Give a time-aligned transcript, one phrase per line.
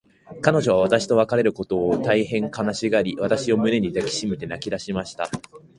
[0.41, 5.29] 彼女は私と別れることを、大へん悲しがり、私を胸に抱きしめて泣きだしました。